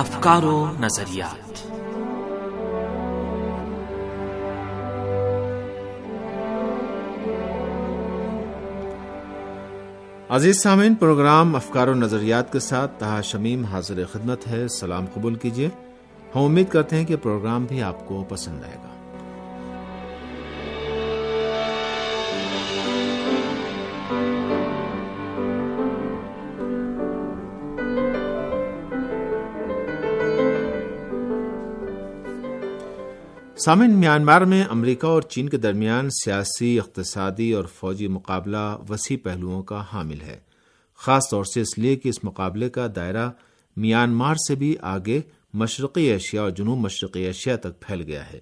[0.00, 1.70] افکار و نظریات۔
[10.30, 15.34] عزیز سامعین، پروگرام افکار و نظریات کے ساتھ تہا شمیم حاضر خدمت ہے، سلام قبول
[15.34, 15.68] کیجیے
[16.34, 18.89] ہم امید کرتے ہیں کہ پروگرام بھی آپ کو پسند آئے گا۔
[33.64, 39.62] سامن میانمار میں امریکہ اور چین کے درمیان سیاسی، اقتصادی اور فوجی مقابلہ وسیع پہلوؤں
[39.62, 40.38] کا حامل ہے۔
[40.96, 43.30] خاص طور سے اس لیے کہ اس مقابلے کا دائرہ
[43.76, 45.20] میانمار سے بھی آگے
[45.54, 48.38] مشرقی ایشیا اور جنوب مشرقی ایشیا تک پھیل گیا ہے۔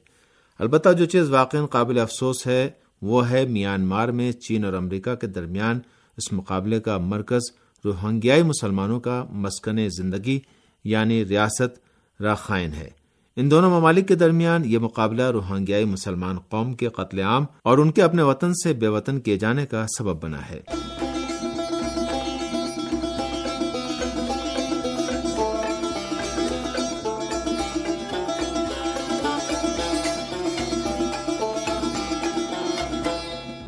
[0.59, 2.71] البتہ جو چیز واقع قابل افسوس ہے،
[3.03, 5.81] وہ ہے میانمار میں چین اور امریکہ کے درمیان
[6.17, 7.43] اس مقابلے کا مرکز
[7.85, 10.41] روہنگیائی مسلمانوں کا مسکن زندگی
[10.85, 11.79] یعنی ریاست
[12.23, 12.98] راخائن ہے۔
[13.39, 17.91] ان دونوں ممالک کے درمیان یہ مقابلہ روہنگیائی مسلمان قوم کے قتل عام اور ان
[17.91, 20.61] کے اپنے وطن سے بے وطن کیے جانے کا سبب بنا ہے۔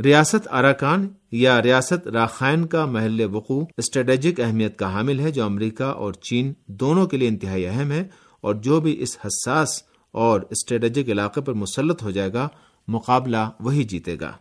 [0.05, 5.83] ریاست اراکان یا ریاست راخائن کا محل وقوع اسٹریٹجک اہمیت کا حامل ہے جو امریکہ
[5.83, 11.11] اور چین دونوں کے لیے انتہائی اہم ہے۔ اور جو بھی اس حساس اور اسٹریٹجک
[11.11, 12.49] علاقے پر مسلط ہو جائے گا،
[12.89, 14.33] مقابلہ وہی جیتے گا۔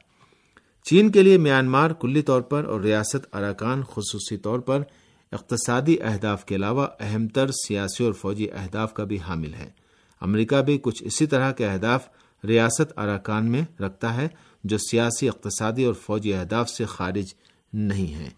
[0.83, 4.81] چین کے لیے میانمار کلی طور پر اور ریاست اراکان خصوصی طور پر
[5.31, 9.69] اقتصادی اہداف کے علاوہ اہم تر سیاسی اور فوجی اہداف کا بھی حامل ہے۔
[10.21, 12.07] امریکہ بھی کچھ اسی طرح کے اہداف
[12.43, 14.27] ریاست اراکان میں رکھتا ہے
[14.63, 17.25] جو سیاسی، اقتصادی اور فوجی اہداف سے خارج
[17.73, 18.29] نہیں ہیں۔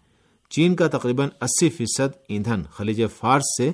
[0.50, 3.72] چین کا تقریباً اسی فیصد ایندھن خلیج فارس سے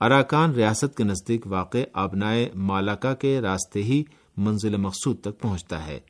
[0.00, 4.04] اراکان ریاست کے نزدیک واقع آبنائے مالاکا کے راستے ہی
[4.36, 6.00] منزل مقصود تک پہنچتا ہے۔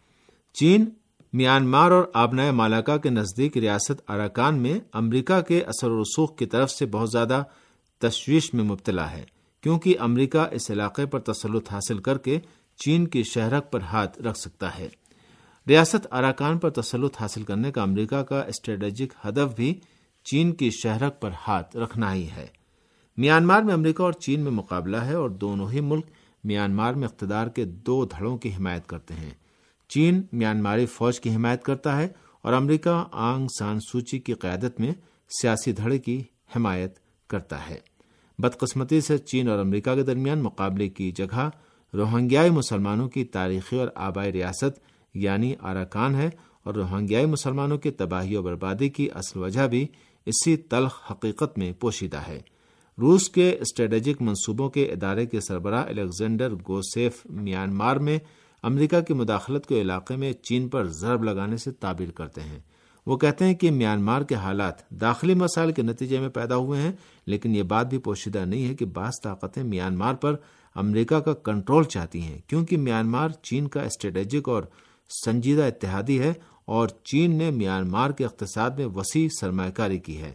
[0.54, 0.84] چین،
[1.32, 6.46] میانمار اور آبنائے مالاکا کے نزدیک ریاست اراکان میں امریکہ کے اثر و رسوخ کی
[6.46, 7.42] طرف سے بہت زیادہ
[7.98, 9.24] تشویش میں مبتلا ہے،
[9.60, 12.40] کیونکہ امریکہ اس علاقے پر تسلط حاصل کر کے
[12.76, 14.88] چین کی شہرک پر ہاتھ رکھ سکتا ہے۔
[15.68, 19.80] ریاست اراکان پر تسلط حاصل کرنے کا امریکہ کا اسٹریٹجک ہدف بھی
[20.24, 22.55] چین کی شہرک پر ہاتھ رکھنا ہی ہے۔
[23.16, 26.06] میانمار میں امریکہ اور چین میں مقابلہ ہے اور دونوں ہی ملک
[26.44, 29.30] میانمار میں اقتدار کے دو دھڑوں کی حمایت کرتے ہیں۔
[29.88, 32.08] چین میانماری فوج کی حمایت کرتا ہے
[32.42, 34.92] اور امریکہ آنگ سان سوچی کی قیادت میں
[35.40, 36.22] سیاسی دھڑے کی
[36.56, 37.78] حمایت کرتا ہے۔
[38.38, 41.50] بدقسمتی سے چین اور امریکہ کے درمیان مقابلے کی جگہ
[41.94, 44.80] روہنگیائی مسلمانوں کی تاریخی اور آبائی ریاست
[45.14, 46.30] یعنی اراکان ہے
[46.62, 49.86] اور روہنگیائی مسلمانوں کی تباہی و بربادی کی اصل وجہ بھی
[50.26, 52.40] اسی تلخ حقیقت میں پوشیدہ ہے۔
[53.00, 58.18] روس کے اسٹریٹجک منصوبوں کے ادارے کے سربراہ الیگزینڈر گوسیف میانمار میں
[58.62, 62.58] امریکہ کی مداخلت کے علاقے میں چین پر ضرب لگانے سے تعبیر کرتے ہیں۔
[63.06, 66.92] وہ کہتے ہیں کہ میانمار کے حالات داخلی مسائل کے نتیجے میں پیدا ہوئے ہیں،
[67.26, 70.36] لیکن یہ بات بھی پوشیدہ نہیں ہے کہ بعض طاقتیں میانمار پر
[70.76, 74.62] امریکہ کا کنٹرول چاہتی ہیں، کیونکہ میانمار چین کا اسٹریٹجک اور
[75.24, 76.32] سنجیدہ اتحادی ہے
[76.64, 80.34] اور چین نے میانمار کے اقتصاد میں وسیع سرمایہ کاری کی ہے۔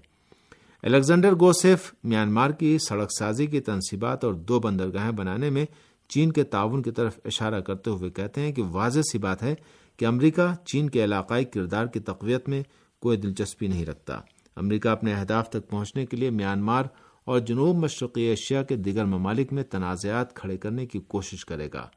[0.84, 5.66] الیگزینڈر گوسیف میانمار کی سڑک سازی کی تنصیبات اور دو بندرگاہیں بنانے میں
[6.08, 9.56] چین کے تعاون کی طرف اشارہ کرتے ہوئے کہتے ہیں کہ واضح سی بات ہے
[9.98, 12.64] کہ امریکہ چین کے علاقائی کردار کی تقویت میں
[13.00, 14.20] کوئی دلچسپی نہیں رکھتا۔
[14.56, 16.84] امریکہ اپنے اہداف تک پہنچنے کے لیے میانمار
[17.26, 21.88] اور جنوب مشرقی ایشیا کے دیگر ممالک میں تنازعات کھڑے کرنے کی کوشش کرے گا۔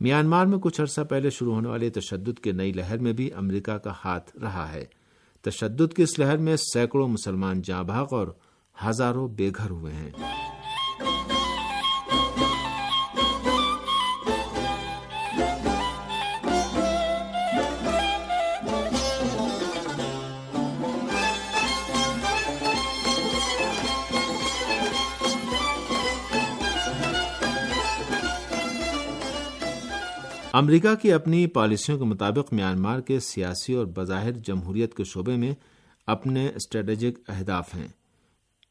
[0.00, 3.72] میانمار میں کچھ عرصہ پہلے شروع ہونے والے تشدد کے نئی لہر میں بھی امریکہ
[3.72, 4.84] کا ہاتھ رہا ہے۔
[5.42, 8.26] تشدد کی اس لہر میں سینکڑوں مسلمان جاں بھاگ اور
[8.86, 10.10] ہزاروں بے گھر ہوئے ہیں۔
[30.52, 35.54] امریکہ کی اپنی پالیسیوں کے مطابق میانمار کے سیاسی اور بظاہر جمہوریت کے شعبے میں
[36.06, 37.88] اپنے اسٹریٹجک اہداف ہیں۔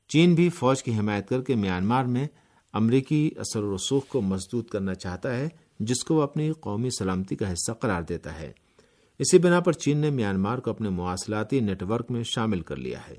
[0.08, 2.28] چین بھی فوج کی حمایت کر کے میانمار میں
[2.74, 5.50] امریکی اثر و رسوخ کو مضبوط کرنا چاہتا ہے،
[5.80, 8.52] جس کو وہ اپنی قومی سلامتی کا حصہ قرار دیتا ہے۔
[9.20, 13.00] اسی بنا پر چین نے میانمار کو اپنے مواصلاتی نیٹ ورک میں شامل کر لیا
[13.10, 13.16] ہے۔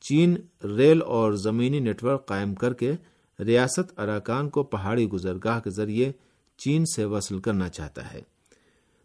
[0.00, 0.36] چین
[0.76, 2.92] ریل اور زمینی نیٹ ورک قائم کر کے
[3.40, 6.12] ریاست اراکان کو پہاڑی گزرگاہ کے ذریعے
[6.56, 8.20] چین سے وصل کرنا چاہتا ہے۔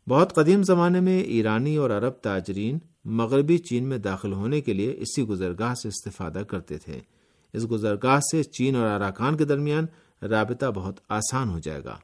[0.09, 4.95] بہت قدیم زمانے میں ایرانی اور عرب تاجرین مغربی چین میں داخل ہونے کے لیے
[4.97, 6.99] اسی گزرگاہ سے استفادہ کرتے تھے۔
[7.53, 9.85] اس گزرگاہ سے چین اور اراکان کے درمیان
[10.25, 11.97] رابطہ بہت آسان ہو جائے گا۔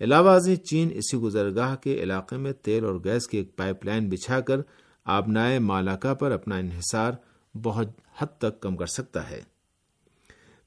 [0.00, 4.08] علاوہ ازیں چین اسی گزرگاہ کے علاقے میں تیل اور گیس کی ایک پائپ لائن
[4.08, 4.60] بچھا کر
[5.04, 7.12] آبنائے مالاکا پر اپنا انحصار
[7.62, 7.88] بہت
[8.18, 9.40] حد تک کم کر سکتا ہے۔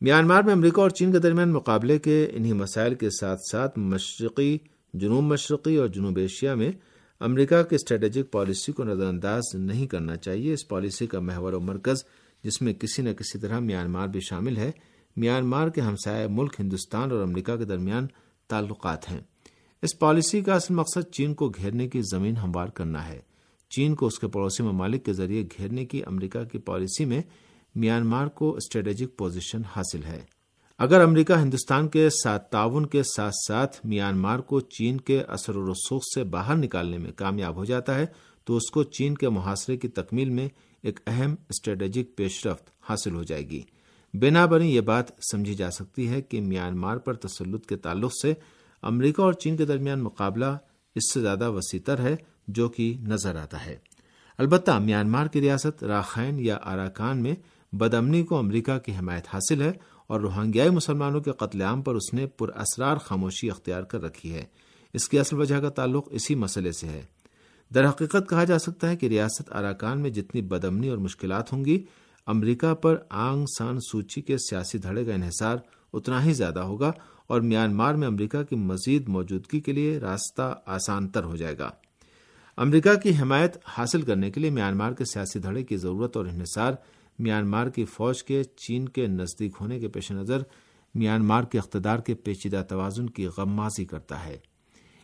[0.04, 4.58] میانمار میں امریکہ اور چین کے درمیان مقابلے کے انہی مسائل کے ساتھ ساتھ مشرقی،
[4.94, 6.72] جنوب مشرقی اور جنوب ایشیا میں
[7.20, 11.60] امریکہ کی اسٹریٹجک پالیسی کو نظر انداز نہیں کرنا چاہیے۔ اس پالیسی کا محور و
[11.60, 12.04] مرکز
[12.44, 14.72] جس میں کسی نہ کسی طرح میانمار بھی شامل ہے،
[15.16, 18.08] میانمار کے ہمسایہ ملک ہندوستان اور امریکہ کے درمیان
[18.48, 19.22] تعلقات ہیں۔
[19.82, 23.20] اس پالیسی کا اصل مقصد چین کو گھیرنے کی زمین ہموار کرنا ہے۔
[23.70, 27.22] چین کو اس کے پڑوسی ممالک کے ذریعے گھیرنے کی امریکہ کی پالیسی میں
[27.76, 30.22] میانمار کو اسٹریٹجک پوزیشن حاصل ہے۔
[30.78, 35.72] اگر امریکہ ہندوستان کے ساتھ تعاون کے ساتھ ساتھ میانمار کو چین کے اثر و
[35.72, 38.06] رسوخ سے باہر نکالنے میں کامیاب ہو جاتا ہے،
[38.44, 40.50] تو اس کو چین کے محاصرے کی تکمیل میں
[40.82, 43.62] ایک اہم اسٹریٹجک پیش رفت حاصل ہو جائے گی۔
[44.14, 48.34] بنا بنی یہ بات سمجھی جا سکتی ہے کہ میانمار پر تسلط کے تعلق سے
[48.82, 50.58] امریکہ اور چین کے درمیان مقابلہ
[50.96, 52.16] اس سے زیادہ وسیع تر ہے
[52.48, 53.76] جو کہ نظر آتا ہے۔
[54.38, 57.36] البتہ میانمار کی ریاست راخائن یا اراکان میں
[57.74, 59.72] بدامنی کو امریکہ کی حمایت حاصل ہے
[60.08, 64.34] اور روہنگیائی مسلمانوں کے قتل عام پر اس نے پر اسرار خاموشی اختیار کر رکھی
[64.34, 64.46] ہے۔
[64.94, 67.02] اس کی اصل وجہ کا تعلق اسی مسئلے سے ہے۔
[67.74, 71.66] در حقیقت کہا جا سکتا ہے کہ ریاست اراکان میں جتنی بدمنی اور مشکلات ہوں
[71.66, 71.84] گی،
[72.28, 75.58] امریکہ پر آنگ سان سوچی کے سیاسی دھڑے کا انحصار
[75.94, 76.92] اتنا ہی زیادہ ہوگا
[77.28, 81.70] اور میانمار میں امریکہ کی مزید موجودگی کے لیے راستہ آسان تر ہو جائے گا۔
[82.58, 86.74] امریکہ کی حمایت حاصل کرنے کے لیے میانمار کے سیاسی دھڑے کی ضرورت اور انحصار
[87.20, 90.42] میانمار کی فوج کے چین کے نزدیک ہونے کے پیش نظر
[90.96, 94.38] میانمار کے اقتدار کے پیچیدہ توازن کی غمازی کرتا ہے۔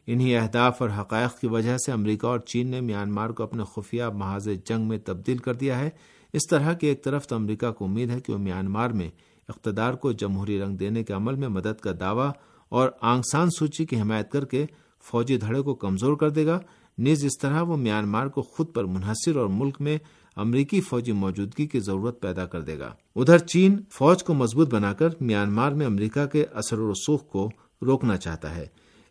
[0.07, 4.03] انہی اہداف اور حقائق کی وجہ سے امریکہ اور چین نے میانمار کو اپنے خفیہ
[4.03, 5.89] محاذ جنگ میں تبدیل کر دیا ہے۔
[6.33, 9.09] اس طرح کی ایک طرف تو امریکہ کو امید ہے کہ وہ میانمار میں
[9.49, 12.31] اقتدار کو جمہوری رنگ دینے کے عمل میں مدد کا دعویٰ
[12.69, 14.65] اور آنگسان سوچی کی حمایت کر کے
[15.03, 16.59] فوجی دھڑے کو کمزور کر دے گا۔
[16.97, 19.97] نیز اس طرح وہ میانمار کو خود پر منحصر اور ملک میں
[20.39, 24.93] امریکی فوجی موجودگی کی ضرورت پیدا کر دے گا۔ ادھر چین فوج کو مضبوط بنا
[24.93, 27.49] کر میانمار میں امریکہ کے اثر و رسوخ کو
[27.81, 28.65] روکنا چاہتا ہے۔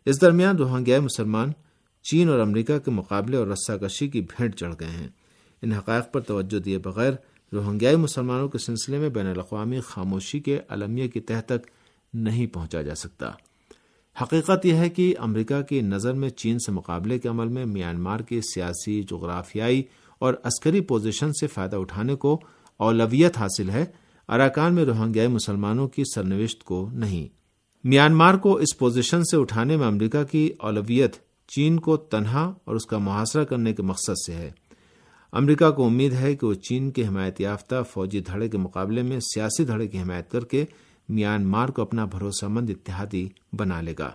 [0.05, 1.51] اس درمیان روہنگیا مسلمان
[2.03, 5.07] چین اور امریکہ کے مقابلے اور رسا کشی کی بھیٹ چڑھ گئے ہیں۔
[5.61, 7.13] ان حقائق پر توجہ دیے بغیر
[7.53, 11.67] روہنگیائی مسلمانوں کے سلسلے میں بین الاقوامی خاموشی کے المیہ کی تہ تک
[12.13, 13.31] نہیں پہنچا جا سکتا۔
[14.21, 18.19] حقیقت یہ ہے کہ امریکہ کی نظر میں چین سے مقابلے کے عمل میں میانمار
[18.19, 19.83] کی سیاسی، جغرافیائی
[20.19, 22.39] اور عسکری پوزیشن سے فائدہ اٹھانے کو
[22.77, 23.85] اولویت حاصل ہے،
[24.27, 27.27] اراکان میں روہنگیائی مسلمانوں کی سرنوشت کو نہیں۔
[27.83, 31.15] میانمار کو اس پوزیشن سے اٹھانے میں امریکہ کی اولویت
[31.47, 34.51] چین کو تنہا اور اس کا محاصرہ کرنے کے مقصد سے ہے۔
[35.31, 39.19] امریکہ کو امید ہے کہ وہ چین کے حمایت یافتہ فوجی دھڑے کے مقابلے میں
[39.19, 40.65] سیاسی دھڑے کی حمایت کر کے
[41.09, 44.11] میانمار کو اپنا بھروسہ مند اتحادی بنا لے گا۔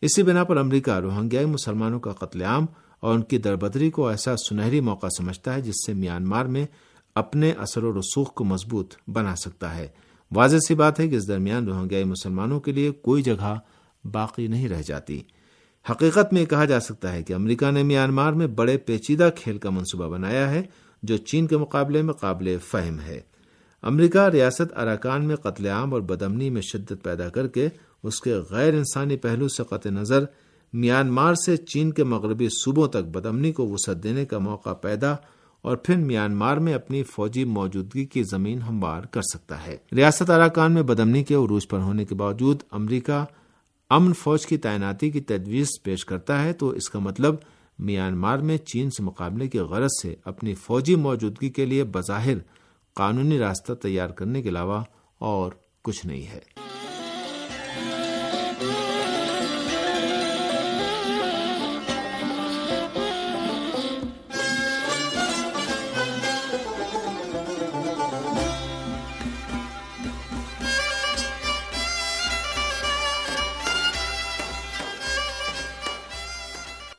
[0.00, 2.66] اسی بنا پر امریکہ روہنگیائی مسلمانوں کا قتل عام
[3.00, 6.66] اور ان کی دربدری کو ایسا سنہری موقع سمجھتا ہے جس سے میانمار میں
[7.14, 9.88] اپنے اثر و رسوخ کو مضبوط بنا سکتا ہے۔
[10.34, 13.58] واضح سی بات ہے کہ اس درمیان روہنگیائی مسلمانوں کے لیے کوئی جگہ
[14.04, 15.22] باقی نہیں رہ جاتی۔
[15.90, 19.70] حقیقت میں کہا جا سکتا ہے کہ امریکہ نے میانمار میں بڑے پیچیدہ کھیل کا
[19.70, 20.62] منصوبہ بنایا ہے
[21.02, 23.20] جو چین کے مقابلے میں قابل فہم ہے۔
[23.82, 27.68] امریکہ ریاست اراکان میں قتل عام اور بدمنی میں شدت پیدا کر کے
[28.02, 30.24] اس کے غیر انسانی پہلو سے قطع نظر
[30.74, 35.16] میانمار سے چین کے مغربی صوبوں تک بدمنی کو وسعت دینے کا موقع پیدا
[35.62, 40.72] اور پھر میانمار میں اپنی فوجی موجودگی کی زمین ہموار کر سکتا ہے۔ ریاست اراکان
[40.72, 43.24] میں بدمنی کے عروج پر ہونے کے باوجود امریکہ
[43.90, 47.34] امن فوج کی تعیناتی کی تجویز پیش کرتا ہے تو اس کا مطلب
[47.78, 52.36] میانمار میں چین سے مقابلے کی غرض سے اپنی فوجی موجودگی کے لیے بظاہر
[52.94, 54.82] قانونی راستہ تیار کرنے کے علاوہ
[55.18, 55.52] اور
[55.82, 56.40] کچھ نہیں ہے۔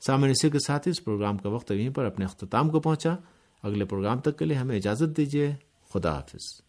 [0.08, 3.16] سامعین اسی کے ساتھ اس پروگرام کا وقت یہیں پر اپنے اختتام کو پہنچا۔
[3.64, 5.54] اگلے پروگرام تک کے لیے ہمیں اجازت دیجیے
[5.94, 6.62] خدا حافظ۔